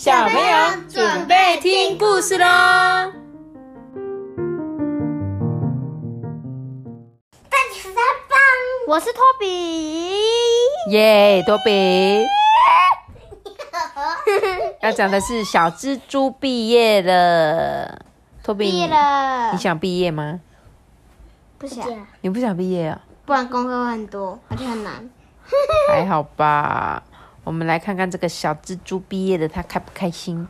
[0.00, 0.56] 小朋友
[0.88, 2.46] 准备听故事喽！
[7.50, 7.90] 大家
[8.26, 8.38] 棒，
[8.88, 10.14] 我是托比。
[10.90, 12.24] 耶，托比。
[14.80, 18.00] 要讲的是小蜘蛛毕业了。
[18.42, 19.52] 托比，毕业了。
[19.52, 20.40] 你想毕业吗？
[21.58, 21.86] 不想。
[22.22, 23.02] 你不想毕业啊？
[23.26, 25.10] 不然功课会很多，而且很难。
[25.90, 27.02] 还好吧。
[27.42, 30.46] 我们来看看这个小蜘蛛毕业的，他开不开心？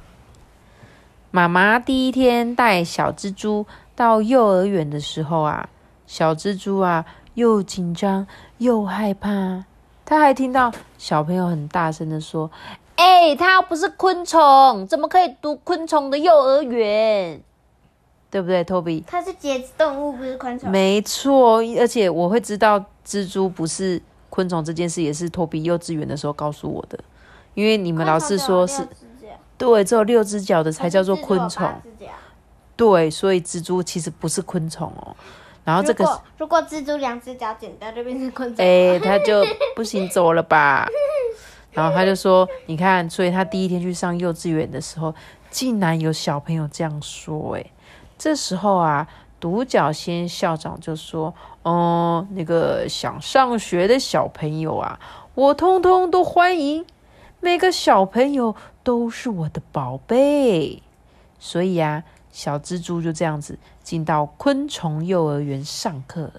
[1.30, 5.68] 妈妈第一天带小蜘蛛到幼儿园的时候啊，
[6.06, 8.26] 小蜘蛛啊又紧张
[8.58, 9.64] 又害怕。
[10.04, 12.50] 他还听到小朋友很大声的说
[12.96, 17.40] ：“哎，他不是昆虫，怎么可以读昆虫的幼儿园？
[18.28, 19.04] 对不对，Toby？
[19.06, 20.68] 它是节肢动物，不是昆虫。
[20.68, 24.02] 没错，而且我会知道蜘蛛不是。”
[24.40, 26.98] 昆虫这件事也是托比幼稚园的时候告诉我的，
[27.52, 28.82] 因为你们老师说是，
[29.58, 31.70] 对，只有六只脚的才叫做昆虫，
[32.74, 35.14] 对，所以蜘蛛其实不是昆虫哦。
[35.62, 39.44] 然后这个如果蜘蛛两只脚剪掉就变成昆虫，哎，它就
[39.76, 40.88] 不行走了吧？
[41.72, 45.14] 然后他就说，你看，所以他第一天去上幼稚园的时候，
[45.50, 47.66] 竟然有小朋友这样说，哎，
[48.16, 49.06] 这时候啊。
[49.40, 55.00] 独角仙校长就说：“哦，那个想上学的小朋友啊，
[55.34, 56.84] 我通通都欢迎。
[57.40, 60.82] 每个小朋友都是我的宝贝，
[61.38, 66.30] 所以啊，小蜘蛛就这样子进到昆虫幼儿园上课。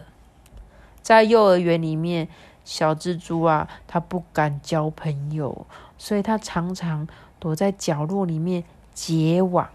[1.02, 2.28] 在幼儿园里面，
[2.64, 5.66] 小蜘蛛啊，它不敢交朋友，
[5.98, 7.08] 所以它常常
[7.40, 8.64] 躲在角落里面
[8.94, 9.68] 结网。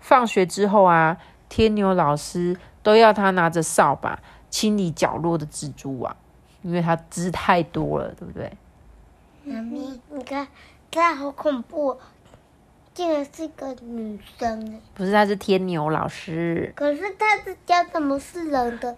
[0.00, 1.16] 放学之后啊。”
[1.50, 6.16] 天牛老师都要他拿着扫把清理角落的蜘蛛网，
[6.62, 8.50] 因为他织太多了，对不对？
[9.44, 10.48] 妈咪，你看，
[10.90, 11.96] 他好恐怖，
[12.94, 16.72] 竟然是个女生不是，他是天牛老师。
[16.76, 18.96] 可是他的脚怎么是人的？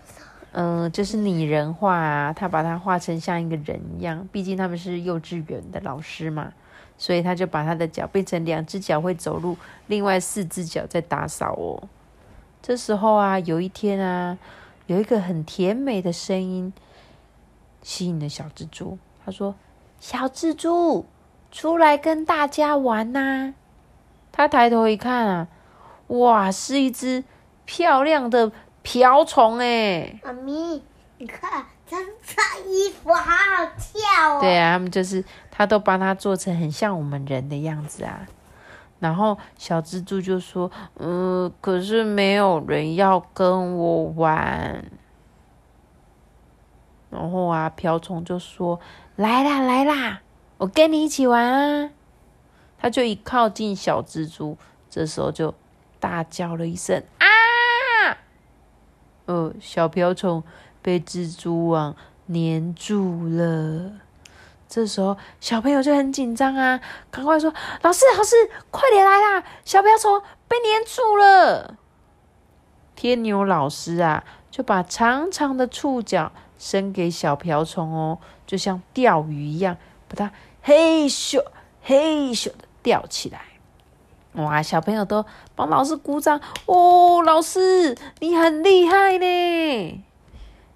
[0.52, 4.28] 嗯，就是拟人化啊，他把它画成像一个人一样。
[4.30, 6.52] 毕竟他们是幼稚园的老师嘛，
[6.98, 11.88] 所以他就把他的脚变成两只脚会走路，另外四只脚在打扫哦。
[12.62, 14.38] 这时候啊，有一天啊，
[14.86, 16.72] 有一个很甜美的声音
[17.82, 18.96] 吸引了小蜘蛛。
[19.24, 19.54] 他说
[19.98, 21.04] ：“小蜘蛛，
[21.50, 23.54] 出来跟大家玩呐！”
[24.30, 25.48] 他抬头一看啊，
[26.06, 27.24] 哇，是一只
[27.64, 28.50] 漂亮的
[28.82, 30.18] 瓢虫哎！
[30.22, 30.82] 妈咪，
[31.18, 34.40] 你看，它穿衣服好好跳哦。
[34.40, 38.26] 对啊，他们就是他都帮他做成很像我们人的样子啊。
[39.02, 44.84] 然后小蜘蛛就说：“嗯，可是没有人要跟我玩。”
[47.10, 48.78] 然后啊，瓢虫就说
[49.16, 50.22] ：“来啦，来啦，
[50.58, 51.90] 我跟你一起玩啊！”
[52.78, 54.56] 他就一靠近小蜘蛛，
[54.88, 55.52] 这时候就
[55.98, 57.26] 大叫了一声：“啊！”
[59.26, 60.44] 呃，小瓢虫
[60.80, 61.96] 被蜘蛛网
[62.28, 63.94] 粘住了。
[64.74, 67.52] 这时候小朋友就很紧张啊，赶快说
[67.84, 68.34] ：“老师，老师，
[68.70, 69.44] 快点来啦！
[69.66, 71.74] 小瓢虫被粘住了。”
[72.96, 79.76] 天牛老师啊，就把长长的触角伸给小瓢虫哦，就像钓鱼一样，
[80.08, 81.44] 把它嘿咻
[81.82, 83.42] 嘿咻的钓起来。
[84.42, 87.22] 哇，小朋友都帮老师鼓掌哦！
[87.22, 90.04] 老师，你很厉害呢。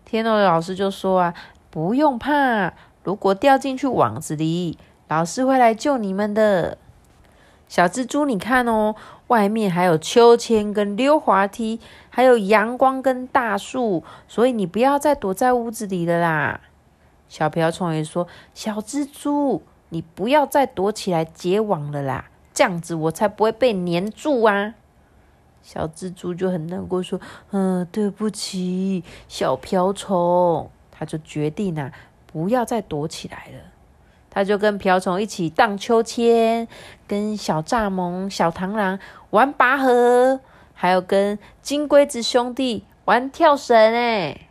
[0.04, 1.32] 天牛老师就说啊
[1.70, 2.74] ：“不用怕。”
[3.06, 6.76] 如果掉进去网子里，老师会来救你们的。
[7.68, 8.96] 小蜘蛛，你看哦，
[9.28, 11.78] 外面还有秋千跟溜滑梯，
[12.10, 16.60] 还有阳光跟大树，所以你不要再躲在屋子里了啦。
[17.28, 24.74] 小瓢虫也说：“小蜘蛛，你不要再躲起来结网了啦，这样子我才不会被粘住啊。”
[25.62, 27.20] 小蜘蛛就很难过说
[27.52, 31.92] ：“嗯，对不起，小瓢虫。”他就决定啊。
[32.26, 33.60] 不要再躲起来了，
[34.28, 36.68] 他就跟瓢虫一起荡秋千，
[37.08, 38.98] 跟小蚱蜢、小螳螂
[39.30, 40.40] 玩拔河，
[40.74, 43.74] 还有跟金龟子兄弟玩跳绳。
[43.74, 44.48] 哎，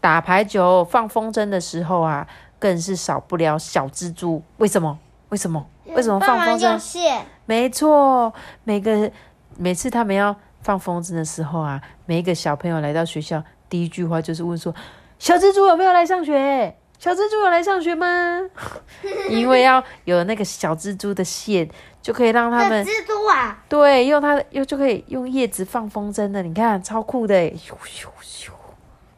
[0.00, 2.26] 打排球、放风筝的时候啊，
[2.58, 4.42] 更是少不了小蜘蛛。
[4.56, 4.98] 为什么？
[5.28, 5.64] 为什么？
[5.94, 7.20] 为什么放风筝？
[7.46, 8.32] 没错，
[8.64, 9.10] 每个
[9.56, 14.74] 每次他们要放风筝的时候啊，每一个小朋友来到学校，第一句话就是问说。
[15.18, 16.76] 小蜘蛛有没有来上学？
[16.98, 18.40] 小蜘蛛有来上学吗？
[19.30, 21.68] 因为要有那个小蜘蛛的线，
[22.02, 26.42] 就可以让他们蜘蛛啊，对，用它又就可以用叶子放风筝的。
[26.42, 28.50] 你看，超酷的，咻咻咻，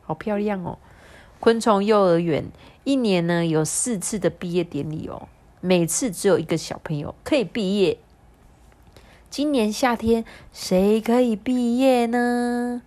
[0.02, 0.78] 好漂亮哦！
[1.38, 2.44] 昆虫幼儿园
[2.84, 5.28] 一年呢有四次的毕业典礼哦，
[5.62, 7.98] 每次只有一个小朋友可以毕业。
[9.30, 12.82] 今年夏天谁可以毕业呢？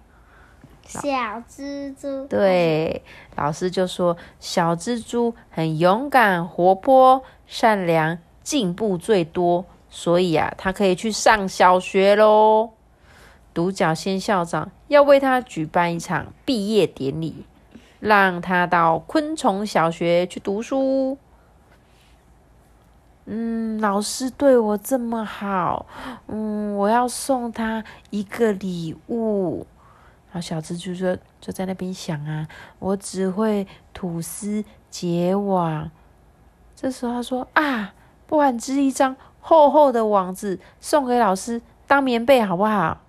[0.85, 1.09] 小
[1.50, 2.25] 蜘蛛。
[2.27, 3.01] 对，
[3.35, 12.71] 老师就说小蜘蛛很勇敢、活泼、善良，进步最多，所以啊，他可以去上小学喽。
[13.53, 17.45] 独角仙校长要为他举办一场毕业典礼，
[18.00, 21.18] 让他到昆虫小学去读书。
[23.25, 25.86] 嗯，老师对我这么好，
[26.27, 29.65] 嗯，我要送他一个礼物。
[30.33, 32.47] 然后小蜘蛛就就在那边想啊，
[32.80, 35.91] 我只会吐丝结网。
[36.75, 37.94] 这时候他说啊，
[38.25, 43.00] 不然织一张厚厚的网子送给老师当棉被好不好？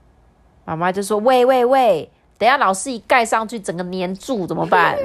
[0.66, 4.98] 妈妈就说喂喂喂，等下老师一盖上去，整个粘住怎么办？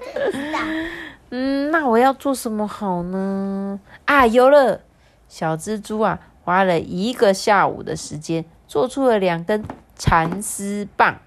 [1.30, 3.80] 嗯，那我要做什么好呢？
[4.04, 4.78] 啊，有了！
[5.26, 9.64] 小蜘蛛啊，花了一个下午的时间，做出了两根
[9.94, 11.18] 蚕丝棒。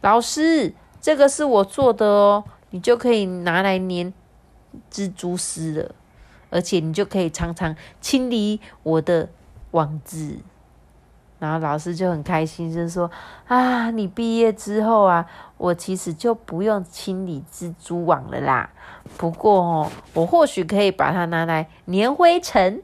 [0.00, 4.12] 老师，这个是我做的哦，你就可以拿来粘
[4.90, 5.94] 蜘蛛丝了，
[6.50, 9.28] 而且你就可以常常清理我的
[9.72, 10.38] 网子。
[11.40, 13.08] 然后老师就很开心，就说
[13.46, 15.24] ：“啊，你毕业之后啊，
[15.56, 18.70] 我其实就不用清理蜘蛛网了啦。
[19.16, 22.82] 不过哦，我或许可以把它拿来粘灰尘。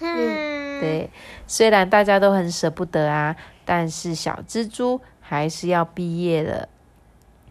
[0.00, 1.10] 嗯，对，
[1.46, 6.68] 虽然大家都很舍不得啊，但是小蜘蛛还是要毕业了。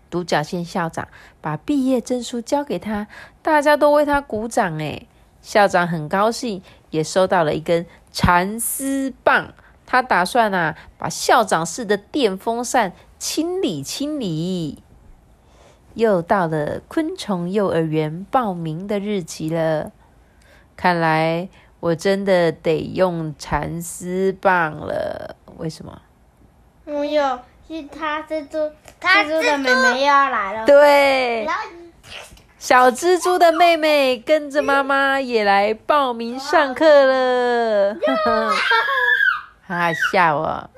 [0.10, 1.08] 独角仙校长
[1.42, 3.08] 把毕业证书交给他，
[3.42, 4.82] 大家都为他鼓掌。
[4.82, 5.06] 哎
[5.42, 9.54] 校长很高兴，也收到了一根蚕丝棒。
[9.86, 14.84] 他打算啊，把校长室的电风扇清理清理。
[15.94, 19.92] 又到了昆虫幼儿园报名的日期了，
[20.76, 21.48] 看来
[21.80, 25.36] 我真的得用蚕丝棒了。
[25.58, 26.02] 为什么？
[26.86, 28.58] 我有，是他蜘蛛，
[29.02, 30.66] 蜘蛛的妹妹又要来了。
[30.66, 31.48] 对
[32.58, 37.94] 小蜘蛛的妹妹跟着妈妈也来报名上课了。
[37.94, 40.70] 哈哈，吓我！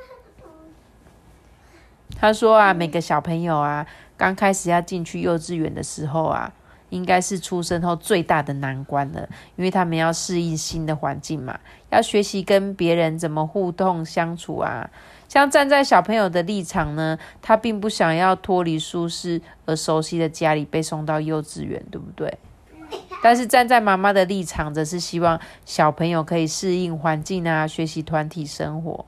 [2.20, 3.86] 他说啊，每个小朋友啊，
[4.18, 6.52] 刚开始要进去幼稚园的时候啊，
[6.90, 11.60] 应该是出生后最大的难关了，因为他们要适应新的环境嘛，
[11.90, 14.90] 要学习跟别人怎么互动相处啊。
[15.28, 22.38] 像站在小朋友的立场呢，他并不想要脱离舒适而熟悉的家里，被送到幼稚园，对不对？
[23.22, 29.06] 但是站在妈妈的立场，则是希望小朋友可以适应环境啊，学习团体生活。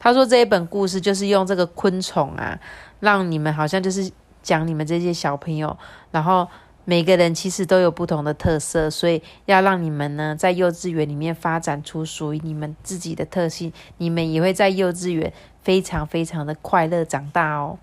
[0.00, 2.58] 他说这一本故事就是用这个昆虫啊，
[2.98, 4.10] 让你们好像就是
[4.42, 5.78] 讲你们这些小朋友，
[6.10, 6.48] 然后
[6.84, 15.32] 每个人其实都有不同的特色，所以要让你们呢在幼稚园里面发展出属于你们自己的特性，你们也会在幼稚园
[15.62, 17.78] 非常非常的快乐长大哦。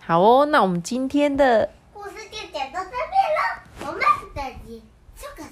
[0.00, 4.00] 好哦，那我们今天的故事就讲到这边了，我们
[4.34, 4.80] 再见，
[5.16, 5.48] 这个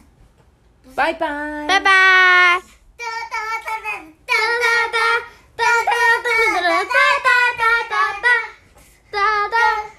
[0.94, 2.65] 拜拜，拜拜。